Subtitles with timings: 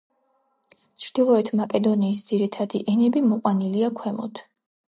[1.03, 4.47] ჩრდილოეთ მაკედონიის ძირითადი ენები მოყვანილია ქვემოთ.